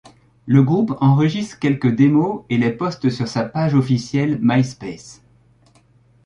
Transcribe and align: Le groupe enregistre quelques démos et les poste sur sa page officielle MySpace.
Le 0.47 0.63
groupe 0.63 0.97
enregistre 0.99 1.59
quelques 1.59 1.93
démos 1.93 2.41
et 2.49 2.57
les 2.57 2.71
poste 2.71 3.11
sur 3.11 3.27
sa 3.27 3.43
page 3.45 3.75
officielle 3.75 4.39
MySpace. 4.41 5.21